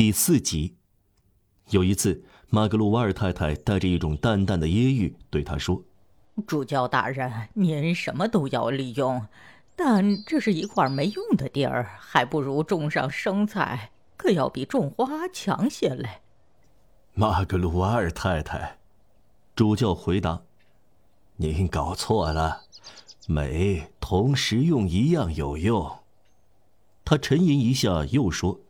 [0.00, 0.76] 第四集，
[1.68, 5.84] 有一次，马格鲁瓦尔太太带着一种淡淡的揶揄对他说
[6.48, 9.26] ：“主教大人，您什么都要利用，
[9.76, 16.22] 但这是一块没用的地儿，还不如种上生菜，可要比种花强些嘞。”
[17.12, 18.78] 马格鲁瓦尔太太，
[19.54, 20.40] 主教回答
[21.36, 22.62] ：“您搞错了，
[23.26, 25.98] 美同食用一样有用。”
[27.04, 28.60] 他沉吟一下，又说。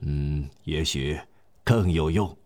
[0.00, 1.18] 嗯，也许
[1.64, 2.36] 更有用。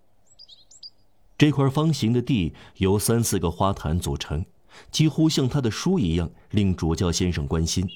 [1.37, 4.45] 这块方形的地由三四个花坛组成，
[4.91, 7.87] 几乎像他的书一样，令主教先生关心。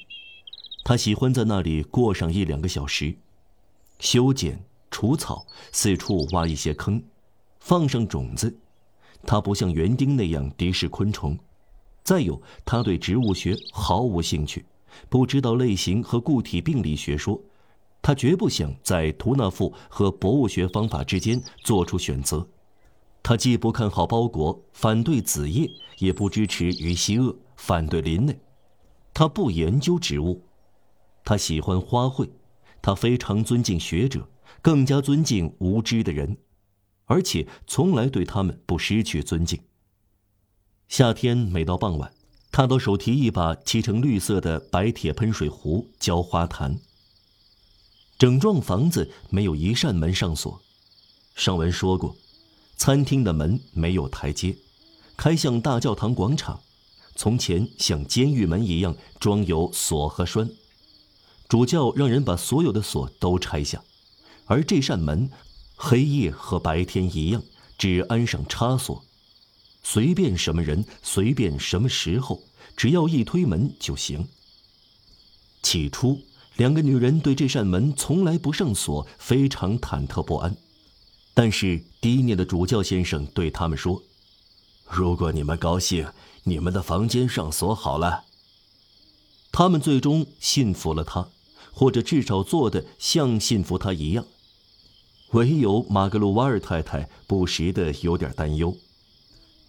[0.84, 3.16] 他喜欢在那里过上一两个小时，
[3.98, 7.02] 修剪、除草，四处挖一些坑，
[7.60, 8.56] 放上种子。
[9.24, 11.38] 他不像园丁那样敌视昆虫，
[12.04, 14.64] 再有，他对植物学毫无兴趣，
[15.08, 17.40] 不知道类型和固体病理学说。
[18.06, 22.46] 他绝不想在图纳富和博物学方法之间做出选择。
[23.20, 28.38] 他既不看好包裹，反对子叶，也不支持于西厄，反对林内。
[29.12, 30.40] 他不研究植物，
[31.24, 32.30] 他喜欢花卉。
[32.80, 34.28] 他非常尊敬学者，
[34.62, 36.36] 更加尊敬无知的人，
[37.06, 39.58] 而且从来对他们不失去尊敬。
[40.86, 42.12] 夏天每到傍晚，
[42.52, 46.78] 他都手提一把漆成绿色的白铁喷水壶浇花坛。
[48.18, 50.62] 整幢房子没有一扇门上锁，
[51.34, 52.16] 上文说过，
[52.78, 54.56] 餐厅的门没有台阶，
[55.18, 56.60] 开向大教堂广场，
[57.14, 60.48] 从前像监狱门一样装有锁和栓。
[61.46, 63.84] 主教让人把所有的锁都拆下，
[64.46, 65.30] 而这扇门，
[65.76, 67.42] 黑夜和白天一样，
[67.76, 69.04] 只安上插锁，
[69.82, 72.42] 随便什么人，随便什么时候，
[72.78, 74.26] 只要一推门就行。
[75.62, 76.22] 起初。
[76.56, 80.56] 两个女人对这扇门从来不上锁，非常忐忑不安。
[81.34, 84.02] 但是低念的主教先生对他们说
[84.90, 86.08] ：“如果你们高兴，
[86.44, 88.24] 你们的房间上锁好了。”
[89.52, 91.28] 他们最终信服了他，
[91.72, 94.24] 或者至少做的像信服他一样。
[95.32, 98.74] 唯有马格鲁瓦尔太太不时的有点担忧。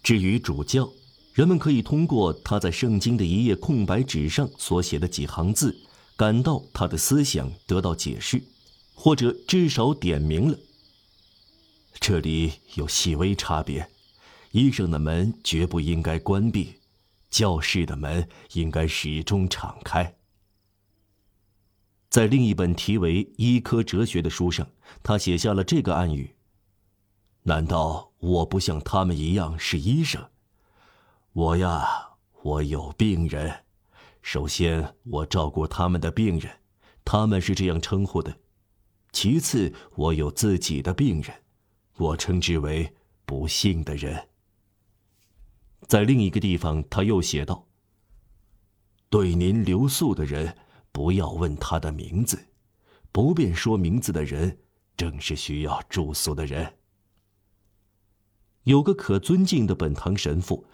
[0.02, 0.88] 至于主教，
[1.34, 5.76] 人们可以通过他在圣经的一页空白纸上所写的几行字。
[6.18, 8.42] 感到他的思想得到解释，
[8.92, 10.58] 或者至少点明了。
[12.00, 13.88] 这里有细微差别：
[14.50, 16.80] 医生的门绝不应该关闭，
[17.30, 20.16] 教室的门应该始终敞开。
[22.10, 24.66] 在另一本题为《医科哲学》的书上，
[25.04, 26.34] 他写下了这个暗语
[27.44, 30.28] ：“难道我不像他们一样是医生？
[31.32, 33.66] 我呀，我有病人。”
[34.30, 36.52] 首先，我照顾他们的病人，
[37.02, 38.40] 他们是这样称呼的。
[39.10, 41.34] 其次，我有自己的病人，
[41.96, 42.94] 我称之为
[43.24, 44.28] 不幸的人。
[45.86, 47.68] 在另一个地方，他又写道
[49.08, 50.54] ：“对您留宿的人，
[50.92, 52.38] 不要问他的名字，
[53.10, 54.58] 不便说名字的人，
[54.94, 56.74] 正是需要住宿的人。”
[58.64, 60.66] 有个可尊敬的本堂神父。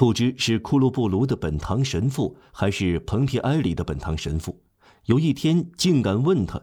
[0.00, 4.62] 不知是库鲁布卢的本堂神父，还是蓬皮埃里的本堂神父，
[5.04, 6.62] 有一天竟敢问他，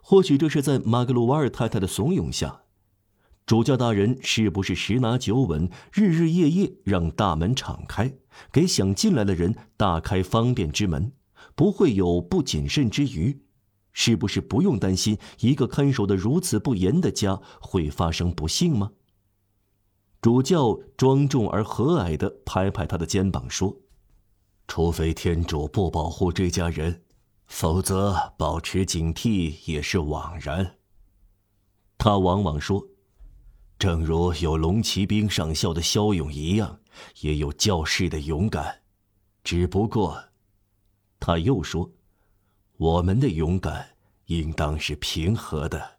[0.00, 2.62] 或许这是在马格鲁瓦尔太太的怂恿下，
[3.44, 8.14] 主教大人是不是十拿九稳，日日夜夜让大门敞开，
[8.50, 11.12] 给想进来的人大开方便之门，
[11.54, 13.38] 不会有不谨慎之余，
[13.92, 18.92] 是不是不用担心一个看守的如此不严的家会发生不幸吗？
[20.20, 23.76] 主教庄重而和蔼地拍拍他的肩膀说
[24.66, 27.04] ：“除非天主不保护这家人，
[27.46, 30.78] 否则保持警惕也是枉然。”
[31.96, 32.84] 他往往说
[33.78, 36.80] ：“正如有龙骑兵上校的骁勇一样，
[37.20, 38.82] 也有教士的勇敢。
[39.44, 40.30] 只不过，
[41.20, 41.92] 他又说，
[42.76, 43.96] 我们的勇敢
[44.26, 45.98] 应当是平和的。”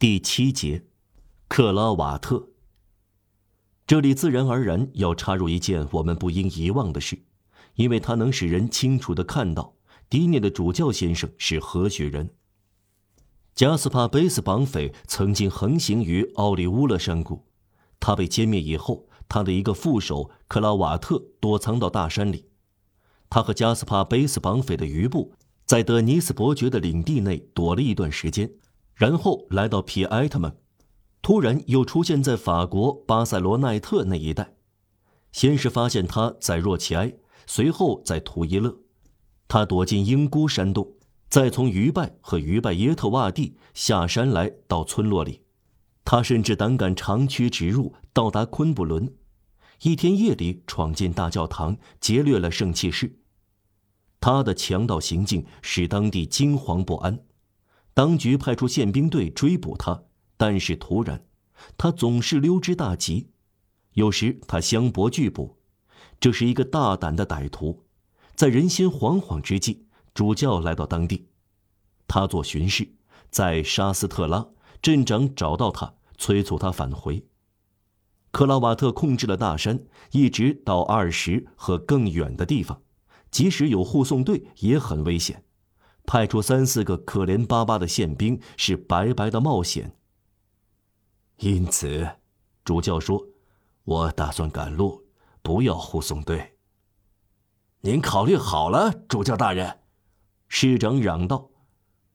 [0.00, 0.84] 第七节。
[1.48, 2.48] 克拉瓦特。
[3.86, 7.22] 这里自然而然要插入一件我们不应遗忘的事，
[7.74, 9.76] 因为它能使人清楚的看到
[10.10, 12.30] 迪涅的主教先生是何许人。
[13.54, 17.46] 加斯帕贝斯绑匪曾经横行于奥利乌勒山谷，
[18.00, 22.50] 他被歼灭以后，他的一个副手克拉瓦特躲藏到大山里。
[23.30, 25.32] 他和加斯帕贝斯绑匪的余部
[25.64, 28.50] 在德尼斯伯爵的领地内躲了一段时间，
[28.94, 30.52] 然后来到皮埃特蒙。
[31.26, 34.54] 突然又出现在法国巴塞罗奈特那一带，
[35.32, 37.14] 先是发现他在若齐埃，
[37.48, 38.78] 随后在图伊勒，
[39.48, 40.92] 他躲进英姑山洞，
[41.28, 45.42] 再从于拜和于拜耶特洼地下山来到村落里。
[46.04, 49.12] 他甚至胆敢长驱直入，到达昆布伦。
[49.82, 53.18] 一天夜里闯进大教堂，劫掠了圣器室。
[54.20, 57.24] 他的强盗行径使当地惊惶不安，
[57.94, 60.04] 当局派出宪兵队追捕他，
[60.36, 61.24] 但是突然，
[61.78, 63.30] 他总是溜之大吉。
[63.94, 65.56] 有时他相搏拒捕，
[66.20, 67.84] 这是一个大胆的歹徒。
[68.34, 71.28] 在人心惶惶之际，主教来到当地，
[72.06, 72.86] 他做巡视，
[73.30, 74.46] 在沙斯特拉
[74.82, 77.24] 镇长找到他，催促他返回。
[78.30, 82.82] 克拉瓦特控制了大山，一直到二十和更远的地方，
[83.30, 85.44] 即使有护送队也很危险。
[86.04, 89.96] 派出三四个可怜巴巴的宪兵是白白的冒险。
[91.38, 92.08] 因此，
[92.64, 93.22] 主教说
[93.84, 95.04] ：“我打算赶路，
[95.42, 96.58] 不要护送队。”
[97.82, 99.80] 您考虑好了，主教大人，
[100.48, 101.50] 市长嚷道：“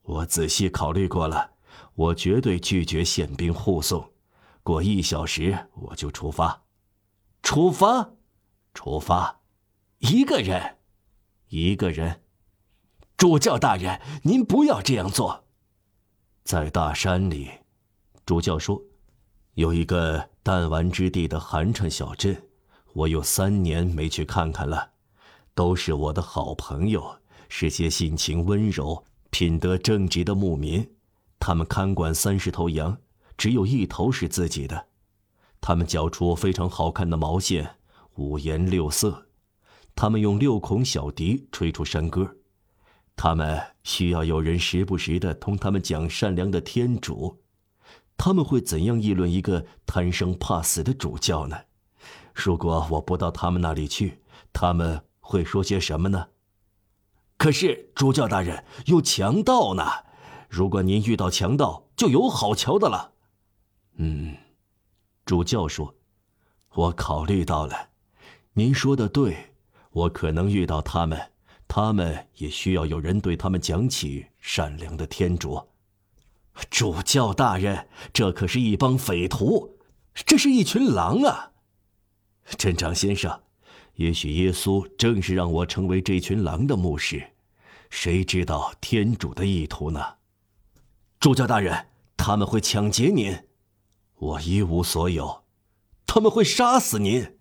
[0.02, 1.52] 我仔细考虑过了，
[1.94, 4.12] 我绝对拒绝宪兵护送。”
[4.64, 6.64] 过一小时我就出发，
[7.42, 8.12] 出发，
[8.74, 9.42] 出发，
[10.00, 10.78] 一个人，
[11.48, 12.24] 一个人。
[13.18, 15.46] 主教大人，您不要这样做。
[16.44, 17.50] 在大山里，
[18.26, 18.84] 主教说，
[19.62, 22.36] 有一个弹丸之地的寒碜小镇，
[22.94, 24.94] 我有三年没去看看了。
[25.54, 27.18] 都是我的好朋友，
[27.48, 30.90] 是些性情温柔、品德正直的牧民，
[31.40, 32.98] 他们看管三十头羊。
[33.38, 34.88] 只有一头是自己的，
[35.62, 37.76] 他们绞出非常好看的毛线，
[38.16, 39.28] 五颜六色。
[39.94, 42.38] 他们用六孔小笛吹出山歌，
[43.16, 47.44] 他们需要有人时不时的同他们讲善良的天主。
[48.24, 51.58] 他们会怎样议论一个贪生怕死的主教呢？
[52.36, 54.20] 如果我不到他们那里去，
[54.54, 56.28] 他们会说些什么呢？
[57.38, 59.84] 可是主教大人有强盗呢，
[60.48, 63.14] 如果您遇到强盗，就有好瞧的了。
[63.96, 64.38] 嗯，
[65.26, 65.96] 主教说
[66.76, 67.90] ：“我考虑到了，
[68.54, 69.56] 您说的对，
[69.90, 71.32] 我可能遇到他们，
[71.68, 75.60] 他们也需要有人对他们讲起善良的天主。”
[76.70, 79.78] 主教大人，这可是一帮匪徒，
[80.14, 81.52] 这是一群狼啊！
[82.58, 83.42] 镇长先生，
[83.96, 87.32] 也许耶稣正是让我成为这群狼的牧师，
[87.90, 90.16] 谁知道天主的意图呢？
[91.20, 91.88] 主教大人，
[92.18, 93.46] 他们会抢劫您。
[94.18, 95.44] 我一无所有，
[96.06, 97.38] 他们会杀死您。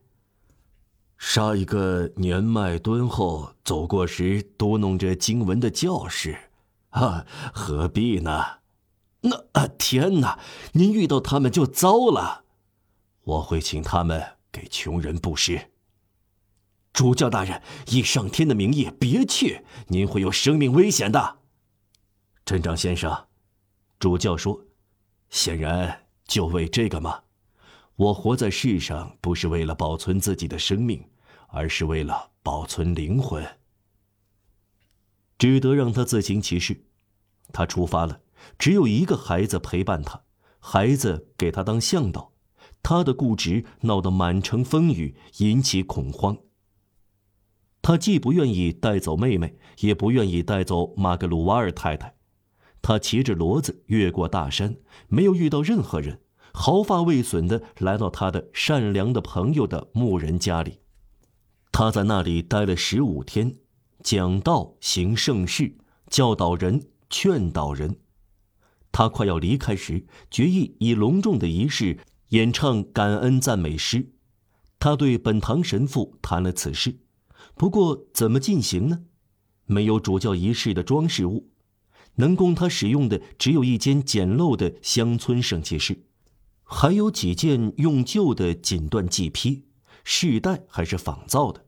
[1.19, 6.51] 杀一个年迈敦厚、走过时嘟哝着经文的教士，
[6.91, 8.60] 啊，何必呢？
[9.22, 10.38] 那啊，天哪！
[10.72, 12.44] 您遇到他们就糟了。
[13.22, 15.70] 我会请他们给穷人布施。
[16.93, 21.38] 主教大人，以上天的名义，别去，您会有生命危险的。
[22.44, 23.26] 镇长先生，
[23.99, 24.64] 主教说，
[25.28, 26.06] 显然。
[26.26, 27.25] 就为这个吗？
[27.96, 31.05] 我活在世上不是为了保存自己的生命，
[31.49, 33.44] 而是为了保存灵魂。
[35.37, 36.84] 只得让他自行其事。
[37.52, 38.20] 他出发了，
[38.59, 40.23] 只有一个孩子陪伴他，
[40.59, 42.33] 孩子给他当向导。
[42.83, 46.39] 他的固执闹得满城风雨，引起恐慌。
[47.83, 52.15] 他既不愿意带走妹妹，也不愿意带走马格鲁瓦尔太太。
[52.83, 54.77] 他骑着骡子越过大山，
[55.09, 56.20] 没有遇到任何人，
[56.53, 60.81] 毫发未损的来到他的善良的朋友的牧人家里。
[61.73, 63.56] 他在那里待了十五天，
[64.03, 65.77] 讲道、行圣事、
[66.09, 67.99] 教导人、劝导人。
[68.93, 74.13] 他快要离开时，决意以隆重的仪式演唱感恩赞美诗。
[74.79, 77.01] 他对本堂神父谈了此事，
[77.55, 79.03] 不过怎么进行呢？
[79.67, 81.51] 没有主教仪式的装饰物。
[82.17, 86.05] 能供他使用的只有一间简陋的乡村圣器室，
[86.65, 89.65] 还有几件用旧的锦缎系披，
[90.05, 91.65] 饰带还是仿造的。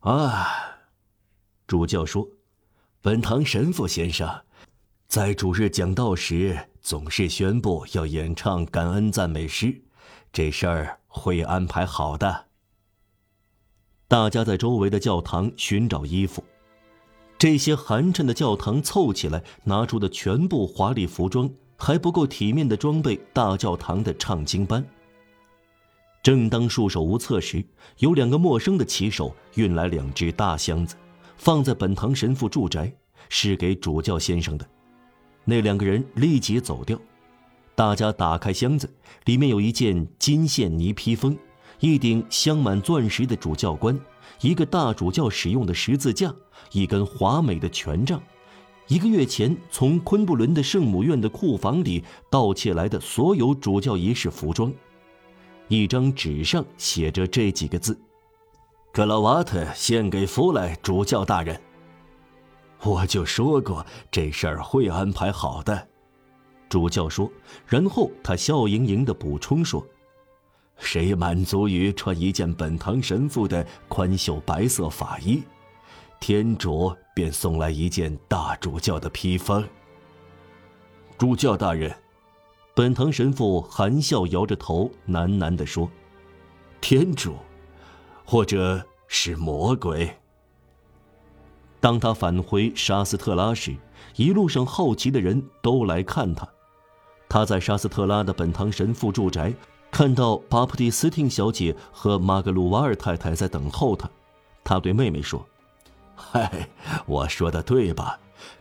[0.00, 0.46] 啊，
[1.66, 2.28] 主教说，
[3.00, 4.44] 本堂神父先生，
[5.10, 9.82] 在主日讲道时总是宣布要演唱感恩赞美诗，
[10.32, 12.46] 这事儿会安排好的。
[14.06, 16.44] 大家在周围的教堂寻找衣服。
[17.36, 24.86] 这些寒碜的教堂凑起来拿出的全部华丽服装，还不够体面的装备大教堂的唱经班。
[26.22, 27.64] 正当束手无策时，
[27.98, 30.94] 有两个陌生的骑手运来两只大箱子，
[31.36, 32.94] 放在本堂神父住宅，
[33.28, 34.64] 是给主教先生的。
[35.44, 36.98] 那两个人立即走掉。
[37.74, 38.92] 大家打开箱子，
[39.24, 41.36] 里面有一件金线呢披风，
[41.78, 43.98] 一顶镶满钻石的主教冠。
[44.42, 46.34] 一个大主教使用的十字架，
[46.72, 48.22] 一根华美的权杖，
[48.86, 54.72] 一个月前从昆布伦的圣母院的库房里盗窃来的所有主教仪式服装。
[55.68, 57.98] 一张纸上写着这几个字
[58.92, 61.60] ：“格拉瓦特献给弗莱主教大人。”
[62.82, 65.88] 我就说过这事儿会安排好的，
[66.68, 67.30] 主教说。
[67.66, 69.86] 然后他笑盈盈的补充说
[70.78, 75.42] ：“谁满足于穿一件本堂神父的宽袖白色法衣，
[76.20, 79.66] 天主便送来一件大主教的披风。”
[81.18, 81.94] 主教大人。
[82.72, 85.90] 本堂神父含笑摇着头，喃喃地说
[86.80, 87.36] ：“天主，
[88.24, 90.08] 或者是魔鬼。”
[91.80, 93.74] 当他返回沙斯特拉时，
[94.16, 96.46] 一路上好奇的人都来看他。
[97.28, 99.54] 他在沙斯特拉的本堂神父住宅
[99.90, 104.08] 看到巴普蒂斯汀小姐和马格鲁瓦尔太太在等候他。
[104.62, 105.44] 他对妹妹说
[106.14, 106.68] ：“嗨，
[107.06, 108.18] 我说的对吧？”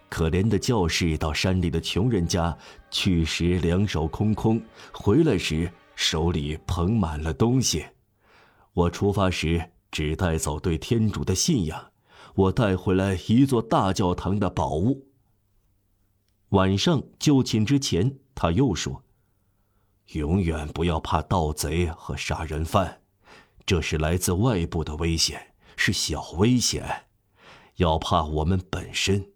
[0.09, 2.57] 可怜的教士到山里的穷人家
[2.89, 4.59] 去时，两手空空；
[4.91, 7.85] 回来时，手里捧满了东西。
[8.73, 11.79] 我出发时只带走对天主的信仰，
[12.39, 15.09] 我带回来一座大教堂的宝物。
[16.49, 19.03] 晚上就寝之前，他又说
[20.13, 23.01] ：“永远不要怕盗贼和杀人犯，
[23.65, 26.81] 这是来自外部的危险，是小危险；
[27.75, 29.33] 要怕我们本身。”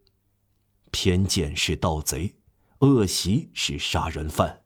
[0.89, 2.36] 偏见是盗贼，
[2.79, 4.62] 恶习是杀人犯。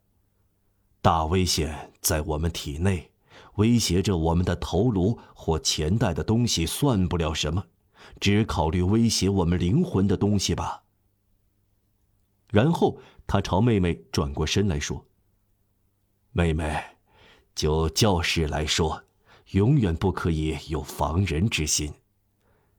[1.02, 3.12] 大危险在我们体内，
[3.56, 7.66] 威胁着我们的头颅或钱袋的东西算不了什么，
[8.20, 10.84] 只考虑威胁我们灵魂的东西吧。
[12.50, 15.06] 然后他朝妹妹转过身来说
[16.32, 16.82] ：“妹妹，
[17.54, 19.04] 就教士来说，
[19.52, 21.94] 永远不可以有防人之心。”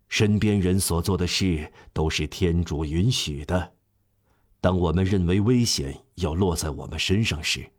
[0.08, 3.74] 身边人所做的事都是天主允许的。
[4.60, 7.70] 当我们认为危险要落在我们身上时，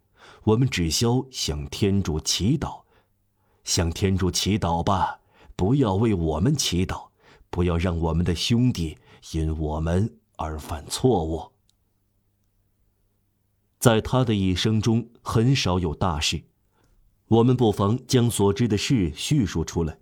[0.43, 2.83] 我们只消向天主祈祷，
[3.63, 5.19] 向天主祈祷吧。
[5.55, 7.08] 不要为我们祈祷，
[7.49, 8.97] 不要让我们的兄弟
[9.33, 11.51] 因我们而犯错误。
[13.79, 16.43] 在他的一生中，很少有大事。
[17.27, 19.99] 我们不妨将所知的事叙述出来。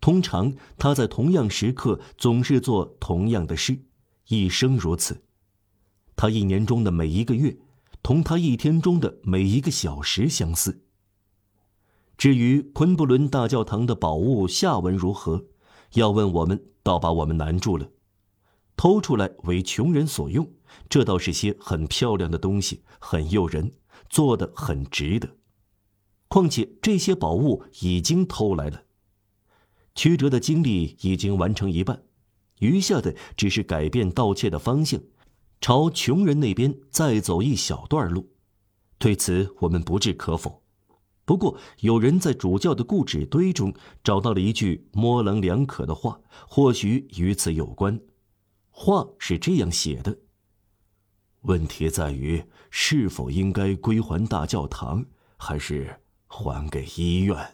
[0.00, 3.84] 通常他在同样时刻总是做同样的事，
[4.28, 5.24] 一生如此。
[6.14, 7.56] 他一年中的每一个月，
[8.02, 10.82] 同他一天中的每一个小时相似。
[12.18, 15.46] 至于昆布伦大教堂的宝物下文如何，
[15.94, 17.90] 要问我们，倒把我们难住了。
[18.76, 20.52] 偷出来为穷人所用，
[20.88, 23.72] 这倒是些很漂亮的东西，很诱人，
[24.10, 25.36] 做的很值得。
[26.26, 28.82] 况且这些宝物已经偷来了。
[29.94, 32.02] 曲折的经历已经完成一半，
[32.58, 35.00] 余下的只是改变盗窃的方向，
[35.60, 38.32] 朝穷人那边再走一小段路。
[38.98, 40.63] 对此我们不置可否。
[41.24, 48.00] 不过有人在主教的故纸堆中找到了一句模棱两可的话，或许与此有关。
[48.70, 50.18] 话是这样写的：
[51.42, 57.53] 问题在于是否应该归还大教堂，还是还给医院。